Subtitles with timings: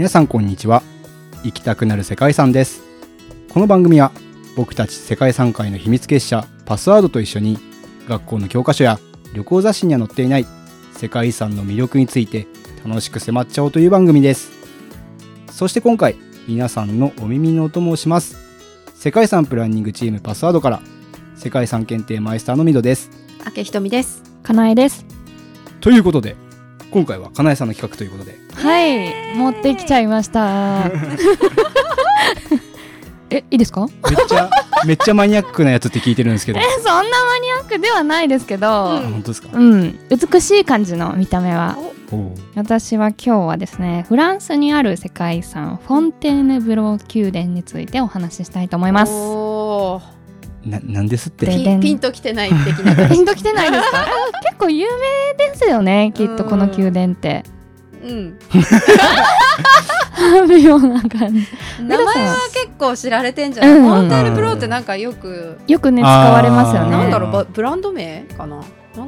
[0.00, 0.82] 皆さんこんにちは。
[1.44, 2.80] 行きたくなる世界遺産です。
[3.50, 4.12] この番組は
[4.56, 7.58] 僕たち世界遺産会の秘密結社パスワードと一緒に
[8.08, 8.98] 学校の教科書や
[9.34, 10.46] 旅行雑誌には載っていない
[10.94, 12.46] 世界遺産の魅力について
[12.82, 14.50] 楽しく迫っちゃおうという番組です。
[15.52, 16.16] そして今回
[16.48, 18.38] 皆さんのお耳のお供をします。
[18.94, 20.80] 世界遺産プランニングチームパスワードから
[21.36, 23.10] 世界遺産検定マイスターのミドです。
[23.54, 24.22] 明ひとみです。
[24.42, 25.04] かなえです。
[25.82, 26.36] ということで
[26.90, 28.36] 今回はかなえさんの企画ということで。
[28.54, 30.90] はい、持ってきちゃいました。
[33.30, 33.86] え、いいですか？
[33.86, 34.50] めっちゃ
[34.86, 36.58] めっちゃマニアックなやつって聞いてるんですけど。
[36.58, 41.76] え、そんなマニアックではないですけど、あ本当ですか、うん、美しい感じの見た目は。
[42.56, 49.12] 私は今日はですね、フランスにある世界遺産フォンテーヌブロー宮殿についてお話ししたいと思います。
[49.12, 50.19] おー
[50.64, 51.46] ななんですって？
[51.46, 53.14] ピンピンときてない的な感じ。
[53.14, 54.06] ピンときてないですか？
[54.44, 57.44] 結構有名ですよね、きっとこの宮殿って。
[58.04, 58.38] うん。
[60.48, 61.46] 微妙な感じ。
[61.82, 63.72] 名前は結構知られてんじゃない？
[63.76, 66.90] うんフォンテーヌブローってなんかよく、よくね使われますよね。
[66.90, 68.60] なんだろうばブランド名かな？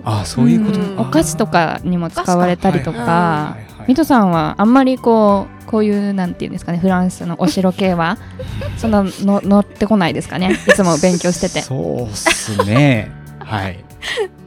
[0.05, 8.19] あそういうこと、うんお菓子とかにも使われたりとお菓子かはいはいミトさんはあんまりこうこういうなんていうんですかねフランスのお城系は
[8.77, 11.63] そんなの乗ってこないですかねいつも勉強してて。
[11.65, 13.11] そうっすね。
[13.41, 13.83] はい。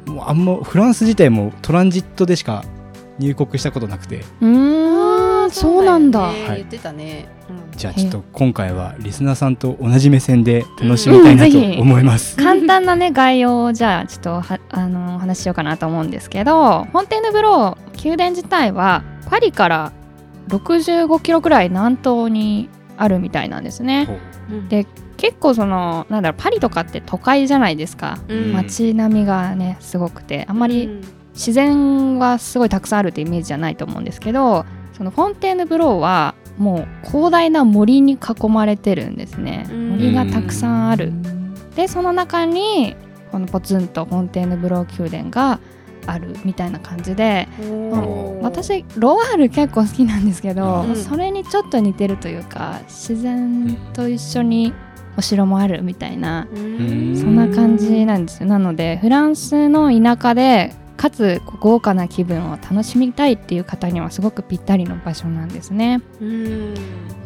[0.06, 2.64] もうあんまフランス自体もトランジットでしか
[3.18, 4.24] 入国したことなくて。
[4.40, 6.20] うーんそうなんだ。
[6.20, 6.58] はい。
[6.58, 7.26] 言ってたね。
[7.50, 7.76] うん。
[7.76, 19.92] じゃあちょっと今回はリスナーさんと同じ目線で楽しみたいなと思います、簡単なね概要をじゃあちょっとはあのお話ししようかなと思うんですけどフォンテーヌブロー宮殿自体はパリから
[20.48, 24.08] 65キロくらい南東にあるみたいなんですね。
[24.70, 24.86] で
[25.18, 28.54] 結構そのなんだろうパリとかって都会じゃないですか、うん。
[28.54, 30.46] 街並みがねすごくて。
[30.48, 31.02] あんまりうん。
[31.34, 39.68] 自然がすごいたくさんあるってイメージじゃないと思うんですけどそのフォンテーヌブローはもう広大な森に囲まれてるんですね。
[39.70, 39.90] うん。
[39.90, 41.12] 森がたくさんある。
[41.76, 42.96] でその中に
[43.32, 45.60] このポツンとフォンテーヌブロー宮殿が
[46.08, 47.48] あるみたいな感じで
[48.42, 50.96] 私ロワール結構好きなんですけど、うん。
[50.96, 54.74] それにちょっと似てるというか自然と一緒に
[55.18, 57.18] お城もあるみたいなうん。
[57.18, 58.50] そんな感じなんですよ。
[58.50, 66.02] なのでフランスの田舎でかつ豪華な気分を楽しみたいっていう方にはすごくぴったりの場所なんですね。
[66.22, 66.74] うん。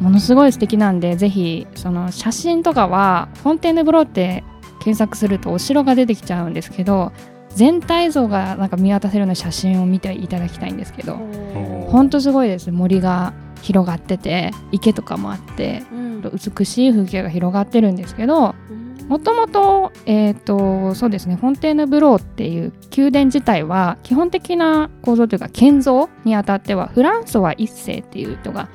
[0.00, 4.42] ものすごい素敵なんでぜひその写真とかはフォンテーヌブローって
[4.80, 7.12] 検索するとお城が出てきちゃうんですけど
[7.50, 12.70] 全体像がなんか見渡せるような写真を見ていただきたいんですけどほんとすごいです。
[12.70, 16.10] 森が広がってて池とかもあってうん。
[16.22, 18.54] 美しい風景が広がってるんですけど
[19.10, 28.68] もともと、えっ、と、そうですね、フォンテーヌブローっていう宮殿自体は、基本的な構造というか、建造にあたっては、フランソワ一世っていう人が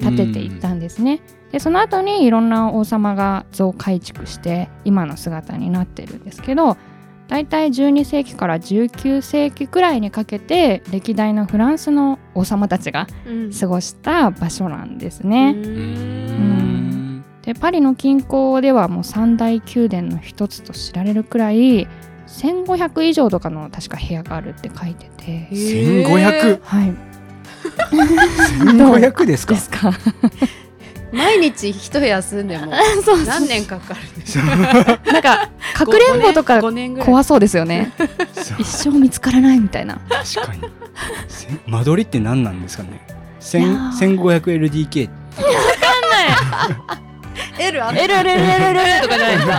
[0.00, 1.20] 建てていったんですね。
[1.50, 6.76] で、その後にいろんな王様が増改築して、今の姿になってるんですけど、
[7.30, 13.50] 大体12世紀から19世紀くらいにかけて、歴代のフランスの王様たちがうん。
[13.52, 15.54] 過ごした場所なんですね。
[15.56, 17.24] うん。
[17.42, 21.86] でパリの近郊ではもう三大宮殿の一つと知られるくらい
[22.26, 25.48] 1500以上とかの確か部屋があるって書いてて。
[25.52, 26.92] 1500はい。
[28.64, 29.54] 1500ですか？
[29.54, 29.92] ですか
[31.12, 32.66] 毎日一部屋住んでも
[33.26, 34.00] 何年かかる
[35.12, 37.06] なんかかくれんぼとか5年ぐらい。
[37.06, 37.92] 怖そうですよね。
[38.58, 39.98] 一生見つからないみたいな。
[40.08, 40.60] 確かに。
[41.28, 42.90] せ間取りって何なんですかね？
[42.90, 44.18] いやー。
[44.18, 45.08] 1500LDK
[47.58, 49.56] L あ L L L L L とかじゃないですか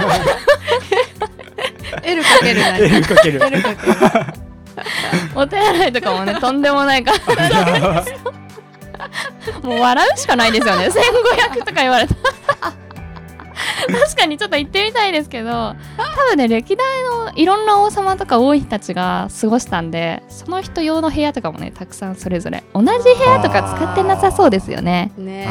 [2.03, 3.41] ？L かける何 L かける。
[3.43, 3.95] L かける。
[5.35, 8.03] お手洗いとかもねとんでもないから
[9.63, 10.87] もう笑うしかないですよね。
[10.87, 12.15] 1500とか言われた。
[13.87, 15.75] 確かにちょっと行ってみたいですけど多
[16.29, 22.63] 分ね歴代のいろんな王様とか王妃たちが過ごしたんでその人用の部屋とかもねたくさんそれぞれ。
[22.73, 25.11] 同じ部屋とか使ってなさそうですよね。
[25.17, 25.47] ね。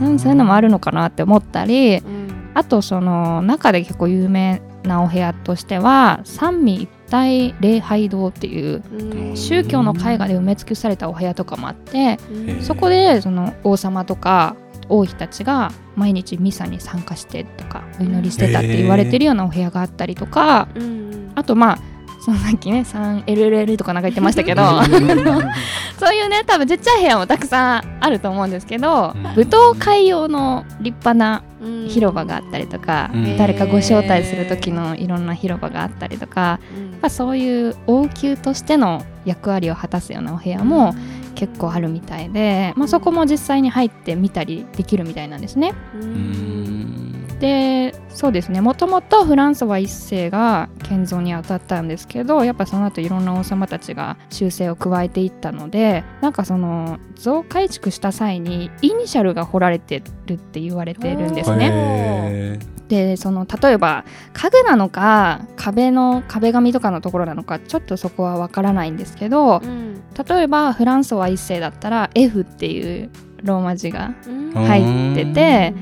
[0.00, 2.50] うん、そういうのもあるのかなって思ったりうん。
[2.54, 9.36] あとその中で結構有名なお部屋としては三位一体礼拝堂っていううん。
[9.36, 12.62] 宗教の絵画で埋め尽くされたお部屋とかもあってうん。
[12.62, 14.56] そこでその王様とか
[14.88, 21.32] 王妃たちが毎日ミサに参加してとかお祈りしてたって言われてるようなお部屋があったりとかうん。
[21.34, 21.78] あとまあ
[22.24, 24.62] そのさっきね 3LLL とかなんか言ってましたけど
[25.98, 29.22] そういうね多分ちっちゃい部屋もたくさんあると思うんですけどうん。
[29.22, 33.36] 舞踏会用の立派なうん広場があったりとか、うん。
[33.36, 36.90] 誰かご招待する時のいろんな広場があったりとか、うん。
[36.92, 40.94] まあ、そういう王宮としての役割を果たすようなお部屋も
[41.36, 45.72] 結構あるみたいで、まあ、そこも実際に入ってみたりできるみたいなんですね。
[45.94, 47.01] うん
[47.42, 48.60] でそうですね。
[48.60, 61.70] もともとフランソワ一世が建造に当たったんですけどやっぱその後いろんな王様たちが修正を加えていったのでなんかその増改築した際にイニシャルが彫られてるって言われてるんですね。
[61.72, 64.04] へでその例えば
[64.34, 70.00] 家具なのか壁の壁紙とかのところなのかちょっとそこはわからないんですけどん。
[70.28, 73.10] 例えばフランソワ一世だったら F っていう
[73.42, 74.14] ローマ字が
[74.54, 75.74] 入ってて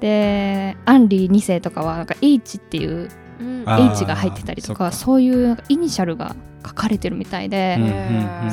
[0.00, 3.10] でアンリー2世とかはなんか H っていう
[3.40, 3.64] うん。
[3.68, 4.92] H が入ってたりとかそっか。
[4.92, 6.34] そういうイニシャルが
[6.66, 7.78] 書かれてるみたいで、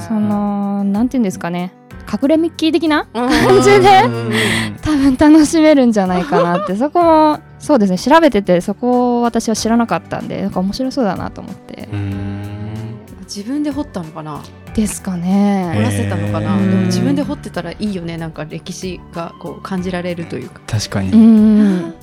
[0.07, 1.73] そのなんていうんですかね
[2.11, 4.77] 隠れミッキー的な感じでうん。
[4.81, 6.75] 多分楽しめるんじゃないかなって。
[6.77, 11.89] そこもそうですね調べててそこを私は知らなかったんでなんか面白そうだなと思って。
[13.23, 14.41] 自分で掘ったのかな？
[14.75, 16.69] ですか掘ねらせたのかな、へー。
[16.69, 18.17] でも自分で掘ってたらいいよね。
[18.17, 20.59] なんか歴史がこう感じられるというか。
[20.67, 21.93] 確かに、うん。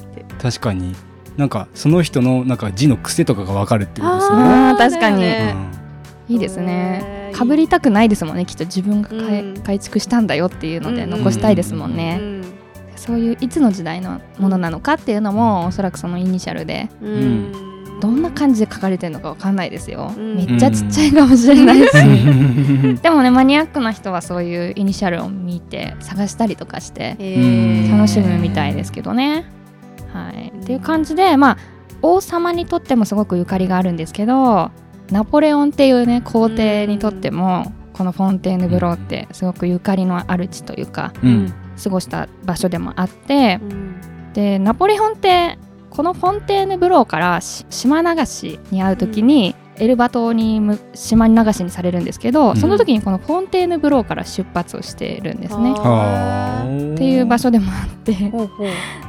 [0.40, 0.94] 確かに。
[1.36, 4.74] なんかその人のなんか字の癖とかがわかるってことですね。
[4.78, 5.22] 確かに。
[5.22, 5.54] だよね。
[6.28, 7.30] いいですね。
[7.34, 9.54] かぶりたくないですもんねきっと自分がうん。
[9.62, 11.10] 改築したんだよっていうのでうん。
[11.10, 12.44] 残したいですもんね、うん。
[12.96, 16.88] そういういつの時代のものなのかっていうのもおそらくそのイニシャルで。
[17.02, 17.71] うん
[18.02, 20.34] どんな感じで書かれてるのかわかんないですよ、うん。
[20.34, 21.92] めっちゃちっちゃいかもしれないし、
[23.00, 27.16] でもねマニアックな人はそういうイニシャルを見て探したりとかして
[27.88, 29.44] 楽しむみたいですけどね。
[30.12, 31.56] はい、っていう感じでまあ
[32.02, 34.72] 王様にとってもすごくゆかりがあるんですけど
[35.12, 41.54] ナポレオンっていうね皇帝にとってもこのフォンテーヌブローってすごくゆかりのある地というかうん。
[41.82, 43.94] 過ごした場所でもあってうん。
[44.32, 45.56] でナポレオンって
[45.92, 52.56] このフォンテーヌブローからし島流しにあう時に、エルバ島にむ島に流しにされるんですけど、うん。
[52.56, 55.72] その時にこのフォンテーヌブローから出発をしてるんですね。
[55.72, 58.14] はあっていう場所でもあって。
[58.30, 58.68] ほうほう。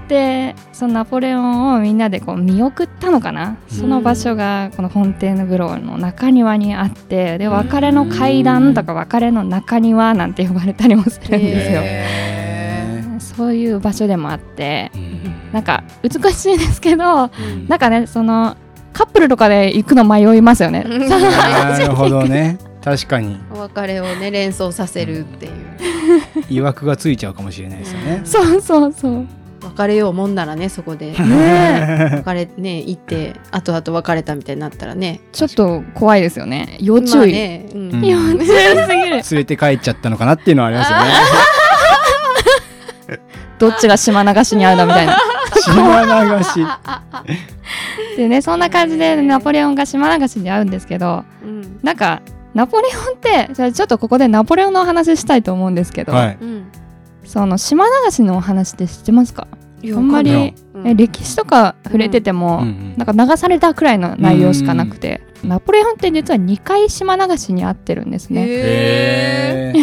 [0.10, 3.78] でそのナポレオンをみんなでこう見送ったのかな、うん。
[3.78, 11.82] その場所がこのフォンテーヌブローの中庭にあってで別れの階段とか別れの中庭なんて呼ばれたりもするんですよ。
[11.82, 15.34] へそういう場所でもあってーうん。
[15.54, 18.58] なんか美しいですけどうんなんかねその
[18.92, 20.84] カップルとかで行くの迷いますよね。
[20.84, 25.52] なるほどね確かにお別れをね連想させるっていう
[26.50, 28.22] いわくがついちゃうかもしれないですよね。
[28.26, 29.28] そうそうそう。
[29.64, 36.78] 別れようもんならねそこで ね別れね行って後々別れたみたいになったらねちょっと怖いですよね。
[36.82, 37.16] 要注意。
[37.16, 39.10] まあねうんうん要注意すぎる。
[39.10, 41.06] 連れて帰っちゃったのかなっていうのはありますよね。
[43.58, 45.18] どっちが島流しに合うだみたいな。
[45.62, 46.66] 島流し。
[48.18, 51.80] でねそんな感じでナポレオンが島流しに合うんですけどうん。
[51.82, 52.22] なんか
[52.54, 56.38] ナポレオンってじゃあちょっとここでナポレオンのお話ししたいと思うんですけど、はい。
[56.40, 56.66] うん。
[57.26, 59.48] その島流しのお話って知ってますか、
[59.84, 62.94] あんまりうんえ歴史とか触れてても、うんうん。
[62.98, 69.74] なんか流されたくらいの内容しかなくて、ナポレオンって実は2回島流しに合ってるんですね。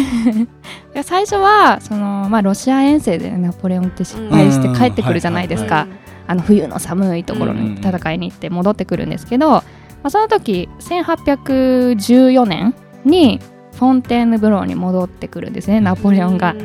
[1.03, 5.87] 最初はその、まあ、ロシア遠征でナポレオンって失敗して帰ってくるじゃないですか、
[6.27, 9.63] あの冬の寒いところに戦いに行って戻ってくるんですけど、ま
[10.03, 13.39] あ、その時1814年に
[13.73, 16.55] フォンテーヌブローに戻ってくるんですねナポレオンが。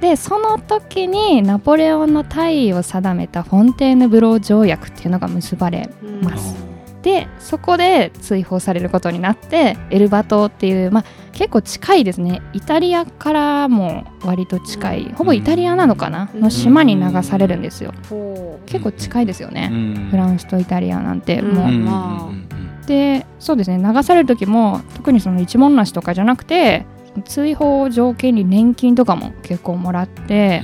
[0.00, 5.88] でその時にナポレオンの退位を定めたフォンテーヌブロー条約っていうのが結ばれ
[6.20, 6.63] ます
[7.04, 12.40] でそこで追放されることになってエルバ島っていう、まあ、結構近いですね。
[12.54, 15.12] イタリアからも割と近い、うん。
[15.12, 16.40] ほぼイタリアなのかな、うん。
[16.40, 17.92] の島に流されるんですよ。
[18.08, 20.08] ほ結構近いですよね、うん。
[20.10, 22.48] フランスとイタリアなんてもう、まあうん。
[22.86, 23.76] でそうですね。
[23.76, 26.86] 流される時も特にその一文なしとかじゃなくて
[27.22, 30.62] 追放を条件に年金とかも結構もらって、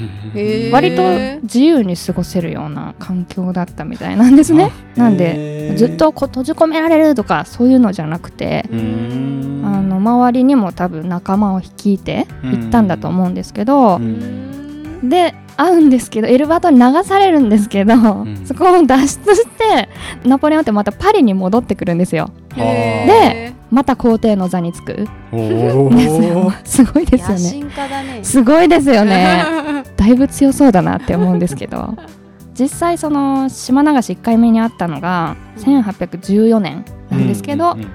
[0.73, 1.03] 割と
[1.43, 4.73] 自由に過ごせるような環境だったみたいなんですね。
[4.97, 8.75] なんでずっとこう閉じ込められるとかそういうのじゃなくて、あ
[9.81, 15.09] の周りにも多分仲間を率いて行ったんだと思うんですけど、うん。
[15.09, 18.47] で会うんですけどエルバトに流されるんですけど、ん。
[18.47, 19.89] そこを脱出して
[20.25, 22.31] ナポレオンってまたパリに戻ってくるんですよ。
[22.57, 25.07] へまた皇帝の座につく。
[26.65, 27.71] すごいですよね。
[28.23, 29.45] すごいですよね。
[29.97, 31.95] だいぶ強そうだなって思うんですけど。
[32.59, 37.87] 実際その島流し1回目にあったのが1814年なんですけど、うんうん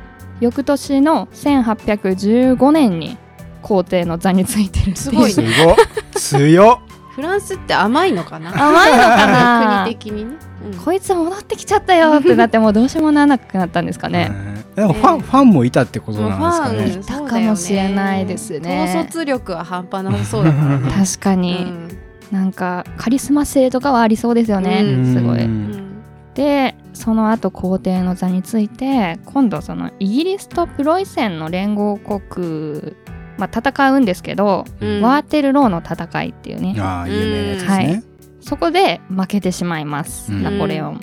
[0.42, 3.18] 翌年の1815年に
[3.62, 4.98] 皇帝の座についてるっていう。
[4.98, 5.32] すごいね。
[5.32, 5.76] すごっ。
[6.16, 6.96] 強っ。
[7.12, 8.50] フランスって甘いのかな？
[8.50, 9.84] 甘いのかな？
[9.86, 10.36] 国的にね。
[10.74, 10.78] うん。
[10.78, 14.32] こいつ戻ってきちゃったよってなってもうどうしようもならなくなったんですかね。
[14.76, 16.78] ファン、ファンもいたってことなんですかね。
[16.78, 18.86] もうファンいたかもしれないですね。
[18.90, 20.92] 統率力は半端なさそうだからね。
[20.92, 21.98] 確かに、うん。
[22.32, 25.14] なんかカリスマ性とかはありそうですよね、うん。
[25.14, 25.44] すごい。
[25.44, 26.02] うん。
[26.34, 32.96] でその後皇帝の座について今度そのイギリスとプロイセンの連合国、
[33.38, 35.02] まあ、戦うんですけど、うん。
[35.02, 36.76] ワーテルローの戦いっていうね。
[36.80, 38.04] ああ有名なやつですはね
[38.42, 38.46] い。
[38.46, 40.44] そこで負けてしまいます、うん。
[40.44, 41.00] ナポレオン。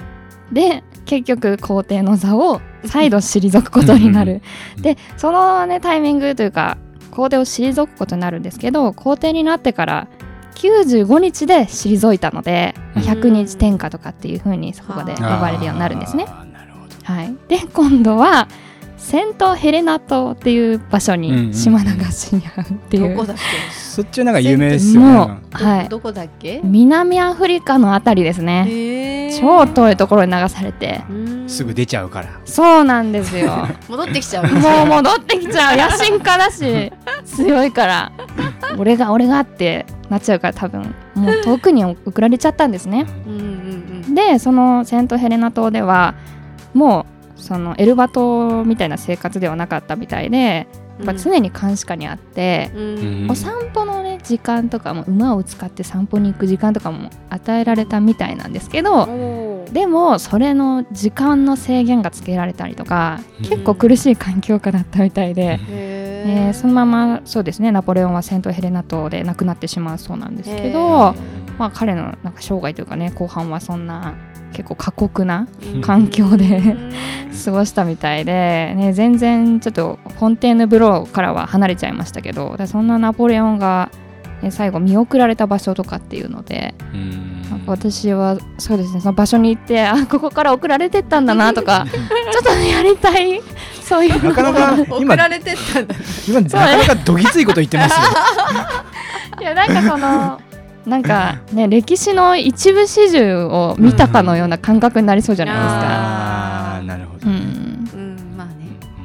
[0.53, 4.43] で結局皇帝の座を再度退くことになる。
[4.77, 6.79] うんでそのねタイミングというか
[7.11, 10.09] 皇帝を退くことになるんですけど皇帝になってから
[10.55, 16.27] 95日で退いたので、うん100日天下とかっていう風にそこで呼ばれるようになるんですね。
[17.05, 18.49] はい、で今度は
[19.13, 23.37] セントヘレナ島っていう場所うんうんに島流しに会うっていう、どこだっ
[23.71, 25.07] そっちはなんか有名ですよね。
[25.07, 25.89] もうけ、はい。
[25.91, 26.63] どこだっけ？
[26.65, 29.31] 南アフリカのあたりですね。
[29.39, 31.03] 超遠いところに流されて。
[31.11, 31.45] うん。
[31.47, 33.69] すぐ出ちゃうからそうなんですよ。
[33.87, 34.45] 戻ってきちゃう。
[34.47, 35.77] もう戻ってきちゃう。
[35.77, 36.91] 野心家だし
[37.37, 38.13] 強いから。
[38.79, 40.95] 俺が俺がってなっちゃうから多分。
[41.15, 43.05] もう遠くに送られちゃったんですね。
[43.27, 43.35] うん
[44.07, 44.15] うん。
[44.15, 46.15] でそのセントヘレナ島では
[46.73, 50.67] もうそのエルバ島みたいな生活ではなかったみたいで
[50.99, 51.07] うん。
[51.07, 52.83] やっぱ常に監視下にあって、うん。
[53.25, 59.07] うんお散歩のね時間とかも馬を使って散歩に行く時間とかも与えられたみたいなんですけど
[59.73, 63.49] でもそれの時間の制限がつけられたりとかうん。
[63.49, 65.59] 結構苦しい環境下だったみたいで、へー。
[66.25, 71.15] えーそのままそうですねナポレオンはセントヘレナ島で亡くなってしまうそうなんですけへどー、
[71.59, 74.15] まあ、彼のなんか生涯というかね後半はそんな
[74.53, 75.81] 結構過酷なうん。
[75.81, 76.93] 環境でうん。
[77.45, 83.91] 過ごしたみたいで、ね、全然ちょっとフォンテーヌブローからは離れちゃいましたけどでそんなナポレオンが、
[84.43, 86.75] ね最後見送られた場所とかっていうので、
[87.65, 93.41] 私はそうですねその場所に行ってあここから送られてったんだな とかちょっとねやりたい
[93.83, 94.23] そういう。
[94.23, 95.95] なかなか 送今られてったんだ。
[96.27, 98.07] 今なかなかどぎついこと言ってますよ。
[99.41, 100.41] いやなんかその
[100.87, 105.73] なんか ね歴史の一部始終を見たかのような感覚になりそうじゃないですか。
[105.75, 108.55] ああなるほどうん、うんまあね。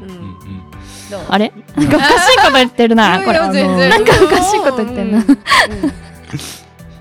[0.02, 1.34] うん。
[1.34, 1.52] あれ？
[1.76, 3.20] なんかおかしいこと言ってるな。
[3.26, 3.40] これ。
[3.40, 3.52] なん
[4.06, 5.20] かおかしいこと言ってんな。
[5.20, 5.38] ううん。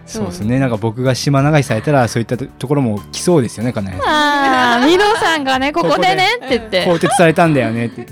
[0.06, 0.60] そうですね。
[0.60, 6.84] なんか僕が島流しされたらそういったところも来そうですよねかなりああ、ミノさんがね、ここでねって言って。
[6.84, 8.06] 更迭されたんだよねって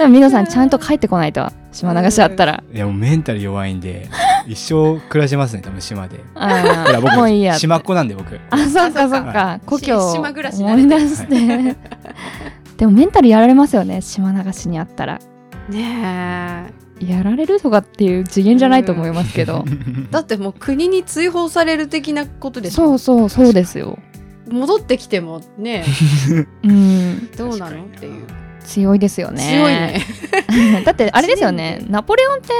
[0.00, 2.64] でもミノさんちゃんと帰ってこないと、島流しあったら。
[2.72, 4.08] いやもうメンタル弱いんで
[4.48, 6.20] 一生暮らしますね多分島で。
[6.34, 7.58] ああ、もういいや。
[7.58, 8.40] 島っ子なんで僕。
[8.48, 9.60] あ、そっかそっはか。
[9.66, 11.76] 故郷を島暮らし思い出して。
[12.78, 15.20] でもメンタルやられますよね、島流しにあったら。
[15.68, 19.66] ねやられるとかっていう次元じゃないと思いますけど。
[19.68, 19.70] え
[20.10, 23.98] だってもう国に追放される的なことでしょそうそう、そうですよ。
[24.50, 25.84] 戻ってきてもね。
[26.64, 27.84] うん、どうなの？
[27.84, 28.24] っていう
[28.70, 29.42] 強いですよね。
[29.42, 30.82] 強いね。
[30.86, 31.84] だってあれですよね。
[31.88, 32.52] ナポレオンって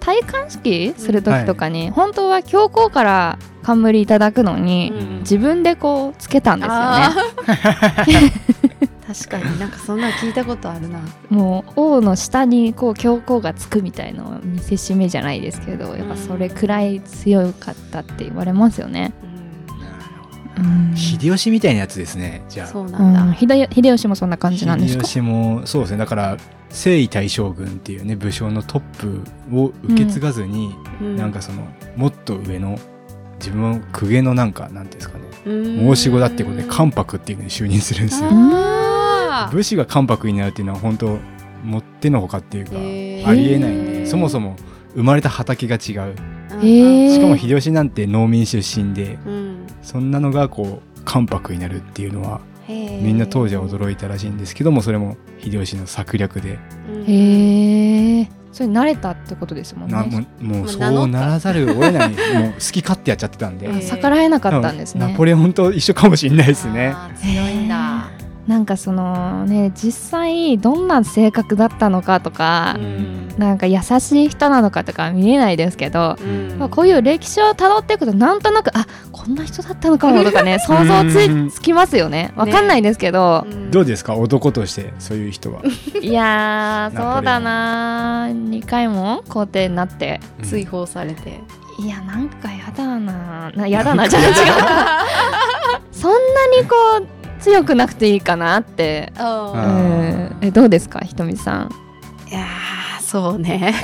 [0.00, 8.32] 戴冠式する時とかに、本当は教皇から冠いただくのに、うん自分でこうつけたんですよね。
[9.06, 10.98] 確かになんかそんなの聞いたことあるな。
[11.28, 19.31] もう王の下にこう教皇がつくみたいの見せしめじゃないですけどやっぱそれくらい強かったって言われますよね、うん
[20.94, 22.42] 秀吉みたいなやつですね。
[22.48, 22.66] じゃあ。
[22.66, 23.24] そうなうんだ。
[23.24, 23.34] ん。
[23.34, 25.04] 秀秀吉もそんな感じなんですか？
[25.04, 25.98] 秀吉もそうですね。
[25.98, 26.36] だから
[26.70, 29.22] 征夷大将軍っていうね武将のトップ
[29.56, 31.16] を受け継がずに、うん。
[31.16, 31.66] なんかその
[31.96, 32.78] もっと上の
[33.38, 35.24] 自分の公家のなんかなんていうんですかね。
[35.44, 38.30] 申申し子だってことで関白っていうのに就任するんですよ。
[39.50, 41.18] 武士が関白になるっていうのは本当
[41.64, 42.72] もってのほかっていうか
[43.30, 44.56] ありえないんへでーそもそも
[44.94, 46.14] 生まれた畑が違う。
[46.60, 49.41] しかも秀吉なんて農民出身でうん
[49.82, 56.58] そんなのがこう関白になるっていうのはみんな当時は驚いたらしいんですけどもそれも秀吉の策略で。
[56.88, 62.10] うんへえそれ慣れたってことですもんなねもうもうそうならざるを得ない。
[62.36, 63.66] もう好き勝手やっちゃってたんで。
[63.82, 65.06] 逆らえなかったんですね。
[65.06, 66.94] ナポレオンと一緒かもしれないですね。
[67.16, 68.10] 強いんだ。
[68.46, 73.22] なんかそのね実際どんな性格だったのかとか、うん。
[73.38, 76.58] なんか優しい人なのかとか見えないですけど、うん。
[76.58, 82.32] まあ、こういう歴史をたどっていくとなんとなくあこんな人だったのかもとかね想像つつきますよね。
[82.36, 83.70] わかんないですけど、うん。
[83.70, 84.16] どうですか？
[84.16, 85.62] 男としてそういう人は。
[86.00, 91.40] いやそうだな2回も皇帝になって追放されて。
[91.78, 94.32] いやなんかやだななやだなじゃあ違う
[95.90, 96.16] そんな
[96.60, 97.06] にこう
[97.42, 99.12] 強くなくていいかなって。
[99.18, 100.36] うん。
[100.40, 101.70] えどうですかひとみさん？
[102.30, 103.74] いやーそうね。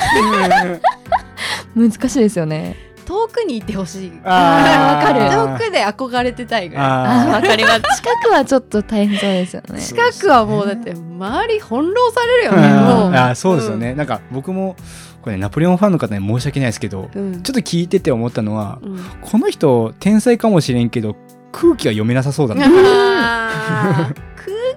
[1.75, 2.77] 難しいですよね。
[3.05, 4.13] 遠くにいてほしい。
[4.25, 5.13] あー。
[5.13, 5.61] わかる。
[5.61, 6.85] 遠くで憧れてたいぐらい。
[6.85, 7.81] ああわかります。
[8.03, 9.81] 近くはちょっと大変そうですよね。
[9.81, 13.13] 近くはもうだって周り翻弄されるよねーもう。
[13.15, 14.77] あーそうですよね、なんか僕も
[15.23, 17.43] これ、ナポレオンファンの方に申し訳ないですけどうん。
[17.43, 18.99] ちょっと聞いてて思ったのはうん。
[19.21, 21.17] この人天才かもしれんけど
[21.61, 22.67] 空気が読めなさそうだな。
[22.67, 24.21] あー空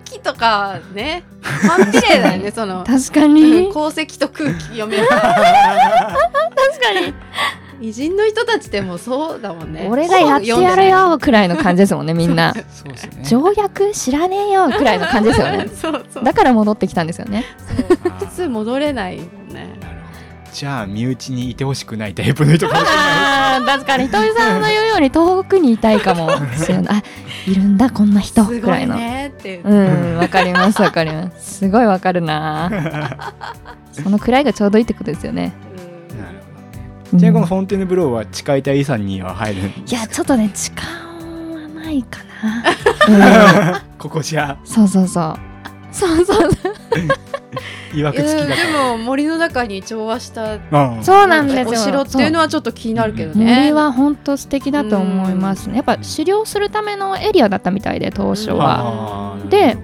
[0.04, 1.24] 気とかね。
[1.42, 7.14] 反比例だよね その確かうんに鉱石と空気読めない確かに。
[7.82, 9.88] 偉人の人たちってもうそうだもんね。
[9.90, 12.54] 俺がやってやるよくらいの感じですもんねみんな。
[12.54, 13.24] そうですよね。
[13.24, 15.68] 条約知らねえよくらいの感じですよね。
[15.74, 16.24] そうそう。
[16.24, 17.44] だから戻ってきたんですよね。
[18.20, 19.22] 普通戻れない
[20.54, 23.66] じゃあ身内にいてほしくないタイプの人かもしれない。
[23.66, 27.02] 確かにひとりさんの言うように遠くにいたいかもしれない。
[27.02, 27.04] あ
[27.50, 28.44] いるんだこんな人。
[28.44, 28.96] すごいくらいの。
[28.96, 31.60] ねっていううんわかりますわかります。
[31.60, 32.70] すごいわかるな。
[33.92, 35.54] そのくらいがちょうどいいってことですよね。
[36.12, 36.84] うんなるほどね。
[37.12, 40.86] ちなみにこのフォンテーヌブローは地下遺産には入るんいやちょっとね時間
[41.54, 42.20] はないか
[43.08, 44.58] な、 うん、ここじゃ。
[44.66, 45.08] そうそう。
[45.08, 45.38] そう
[45.92, 46.52] そうそう
[47.94, 50.58] いわくつきだかも森の中に調和した
[51.02, 51.70] そうなんですよ。
[51.70, 53.56] お城っていうのはちょっと気になるけどね。
[53.56, 55.78] 森は本当素敵だと思いますね。
[55.78, 59.38] やっぱ狩猟するためのエリアだったみたいで当初は。
[59.50, 59.78] で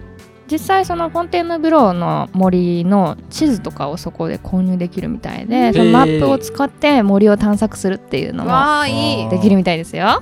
[0.49, 5.73] 実際そのフォンテーヌブローの森の地図とかをそこで購入できるみたいで、うん。
[5.73, 9.29] そのマップを使って森を探索するっていうのもわあいい。
[9.29, 10.21] できるみたいですよ。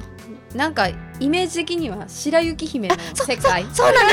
[0.55, 0.88] なんか
[1.19, 3.65] イメージ的には白雪姫の世界。
[3.74, 4.07] そうなん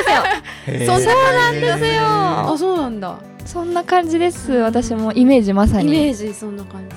[0.74, 0.86] ですよ。
[0.86, 2.02] そんな感じですよ。
[2.04, 3.18] あそうなんだ。
[3.44, 4.52] そんな感じです。
[4.52, 6.10] 私もイメージまさイメに。
[6.10, 6.92] ージそんな感じ。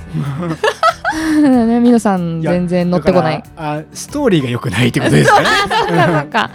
[1.42, 3.44] ね、みのさん全然乗ってこない。
[3.56, 5.48] あストーリーが良くないってことです かね。
[5.70, 6.50] そうかそうか。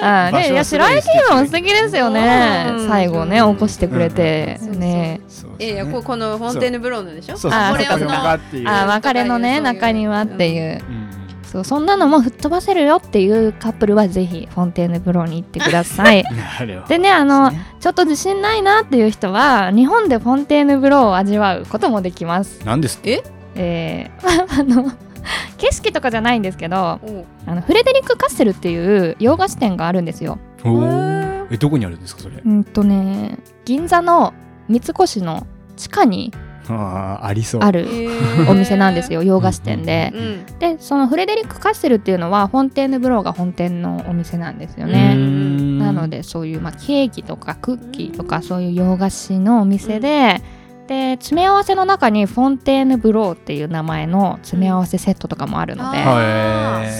[0.00, 2.66] あーね、いや白雪姫も素敵ですよね。
[2.70, 2.82] う。
[2.84, 2.88] ん。
[2.88, 4.58] 最後ね起こしてくれて。
[4.62, 4.78] うん。
[4.80, 5.20] ね。
[5.28, 7.36] そういやいやここのフォンテーヌブローのでしょ？
[7.36, 7.60] そうそう。
[7.60, 10.80] かそうあー別れのね中庭っていう。
[10.88, 11.23] うん
[11.54, 16.24] そうそんなのも吹っ飛ばせるよっていうカップルはぜひフォンテーヌブローに行ってください。
[16.88, 17.64] でねあのね。
[17.78, 22.60] ちょっと自信ないなっていう人は日本でフォンテーヌブローを味わうこともできます。
[22.64, 23.22] 何ですえ？
[23.54, 24.90] えー、 あの
[25.58, 26.98] 景色とかじゃないんですけどあ
[27.46, 30.38] のフレデリック・カッセルっていう洋菓子店があるんですよ。
[31.50, 32.42] えどこにあるんですかそれ？
[32.44, 34.34] うんとね銀座の
[34.68, 36.32] 三越の地下に
[36.68, 37.62] あーありそう。
[37.62, 37.86] ある。
[38.48, 40.12] お店なんですよよ洋菓子店で。
[40.14, 45.14] うんでそのフレデリック・カッセルっていうのはフォンテーヌブローが本店のお店なんですよね。
[45.14, 45.78] ん。
[45.78, 50.40] なのでそういう、まあ、ケーキとかクッキーとかそういう洋菓子のお店で、
[50.86, 55.98] で詰め合わせの中にフォンテーヌブローっていう名前の詰め合わせセットとかもあるので、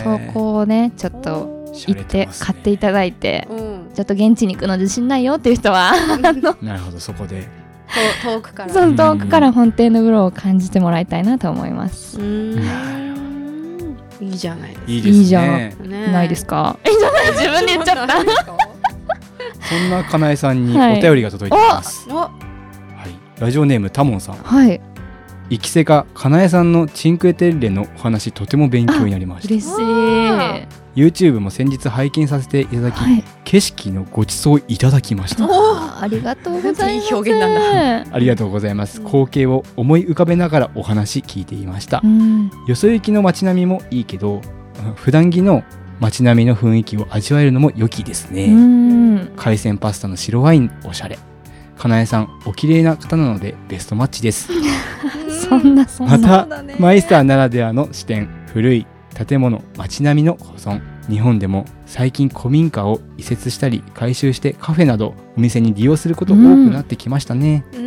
[0.03, 3.75] そこをねちょっと洒行って買っていただいてうん。
[3.95, 7.43] ちょっと現地に行くの自信ないよっていう人は なるほどそこで。
[7.43, 7.64] と
[8.23, 8.73] 遠くから。
[8.73, 12.19] その遠くからフォンテーヌブローを感じてもらいたいなと思います。
[14.21, 14.85] いいじゃないですか。
[14.87, 15.19] いいですね。
[15.19, 15.41] いいじゃ
[16.13, 16.79] ないですか？
[16.87, 17.27] いいじゃない？
[17.35, 18.07] 自分で言っちゃった。
[18.07, 18.15] た
[19.69, 20.99] そんなかなえさんにはい。
[20.99, 22.31] お便りが届いています、おは
[23.07, 24.37] い、ラジオネームタモンさん。
[24.37, 24.81] はい。
[25.51, 29.55] 生きせかかなえさんのチンクエテッレのお話とても勉強になりました。
[29.55, 29.73] 嬉しい。
[30.95, 33.25] あ YouTube も先日拝見させていただき、はい。
[33.45, 37.07] 景色のごちそういただきましたおあありがとうございます。
[37.07, 42.51] いい表現なんありがとうございますうん光景を思い浮かべながらお話聞いていましたうん。
[42.67, 44.41] よそ行きの街並みもいいけど
[44.97, 45.63] 普段着の
[46.01, 49.33] 街並みの雰囲気を味わえるのも良きですね、うん。
[49.37, 51.19] 海鮮パスタの白ワインおしゃれ
[51.79, 54.49] かなえさんお綺麗な方なのでベストマッチです
[55.49, 56.19] そんなそんな。
[56.19, 60.81] またマイスターならではの視点古い建物街並みの保存。
[61.09, 67.85] 日本でも最近古民家を移設したり改修してカフェなどお店に利用すること多くなってきましたね、うん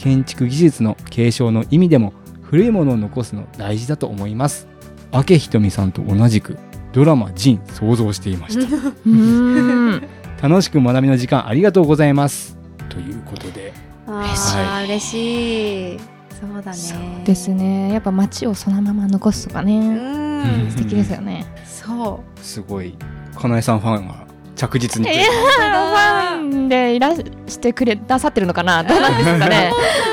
[0.00, 4.66] 建築技術の継承の意味でも古いものを残すの大事だと思います。
[5.12, 6.56] 明ひとみさんと同じく
[6.92, 8.76] ドラマ「ジン」想像していました。
[9.06, 10.02] うん。
[10.40, 12.56] 楽しく学びの時間ありがとうございます。
[12.88, 13.74] ということで。
[14.06, 15.98] あー嬉しい。
[16.40, 16.76] そうだね。
[16.78, 17.92] そうですね。
[17.92, 20.29] やっぱ街をそのまま残すとかうね。
[20.40, 21.46] ん素敵ですよね。
[21.64, 22.94] そすごい
[23.36, 24.26] かなえさんファンが
[24.56, 28.82] 着実にえー、ファンでいらしてくれなさってるのかな？
[28.84, 29.72] どうなんですかね。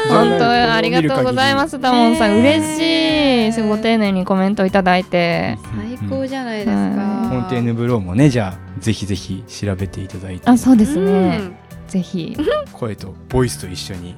[0.09, 2.41] 本当ありがとうございます、タモンさん。
[2.41, 3.53] ね嬉しい。
[3.53, 5.57] すごい丁寧にコメントいただいて。
[5.73, 11.37] う最高じゃないですうんかフォンテーヌブローもねじゃあぜひぜひ調べていただいてあ、そうですうね。
[11.37, 11.55] ん
[11.87, 12.37] ぜひ。
[12.73, 14.15] 声とボイスと一緒に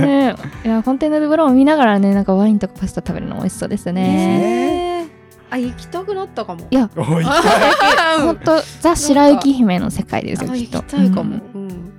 [0.00, 4.02] ね、いや、フォンテーヌ・ド・ブローを見ながらね、なんかワインとかパスタ食べるの美味しそうですね。
[4.02, 4.83] ね
[5.54, 6.66] あ行きたくなったかも。
[6.70, 10.82] いや、本当 ザ・白雪姫の世界ですよ、きっと。
[10.82, 11.40] きたいかも。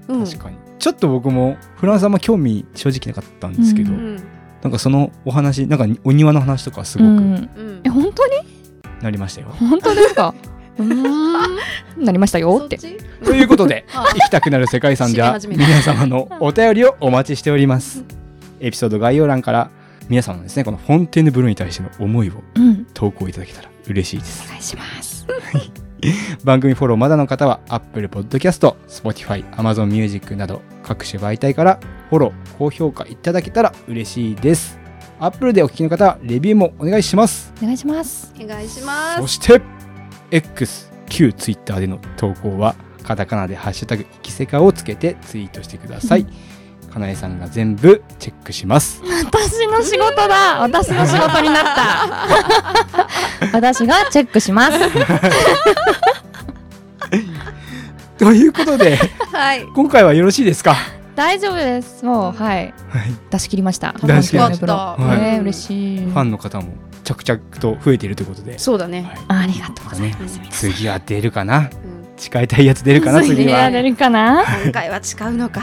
[0.07, 0.25] うん。
[0.25, 0.57] 確かに。
[0.79, 4.23] ちょっと僕もフランスあんま興味正直なかったんですけど、ううん。
[4.61, 7.17] なんかそのお話なんかお庭の話とかすごくうん。
[7.17, 7.81] うん。
[7.83, 8.33] え本当に？
[9.01, 9.47] なりましたよ。
[9.59, 10.33] 本当ですか？
[10.77, 12.05] うーん。
[12.05, 12.77] なりましたよって。
[13.23, 15.67] ということであ 行きたくなる世界遺産では締め始めた。
[15.67, 18.03] 皆様のお便りをお待ちしております。
[18.59, 19.69] エピソード概要欄から
[20.09, 24.49] 皆様のですねこのフォンテーヌブルーに対しての思いをうん投稿いただけたら嬉しいですお。
[24.49, 25.27] 願いします
[26.43, 34.79] 番組フォローまだの方は Apple Podcast、Spotify、Amazon Music など各種媒体からフォロー、高評価いただけたら嬉しいです。
[35.19, 37.51] Apple でお聞きの方はレビューもお願いします。
[37.61, 39.61] お願いしますお願いしますそして
[40.29, 46.27] X、旧 Twitter での投稿はカタカナでハッシュタグイキセカをつけてツイートしてください。
[46.95, 49.01] かなえさんが全部チェックします。
[49.25, 50.61] 私の仕事だ。
[50.61, 52.07] 私の仕事になった。
[53.51, 54.79] 私がチェックします。
[58.17, 58.97] ということで
[59.33, 59.65] はい。
[59.75, 60.77] 今回はよろしいですか？
[61.17, 62.05] 大丈夫です。
[62.05, 62.73] もうはい。
[62.87, 63.13] はい。
[63.29, 63.93] 出し切りました。
[64.01, 64.95] 出し切りました。
[64.95, 65.19] フはい。
[65.19, 65.97] ね嬉しい。
[65.99, 66.69] ファンの方も
[67.03, 68.57] 着々と増えているということで。
[68.57, 69.01] そうだね。
[69.27, 69.41] はい。
[69.43, 70.37] ありがとうございます。
[70.39, 71.69] ね、次は出るかな。
[71.89, 73.59] うん誓いたいやつ出るかな次次は。
[73.59, 74.43] は出るかな？
[74.63, 75.61] 今回は誓うのか？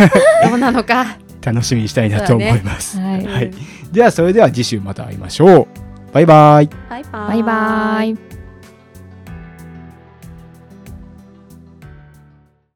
[0.48, 1.18] どうなのか？
[1.40, 3.24] 楽しみにしたいなと思います、はい。
[3.26, 3.50] はい、
[3.92, 5.66] ではそれでは次週また会いましょう。
[6.12, 6.70] バイバイ。
[6.90, 8.27] バイババイバイ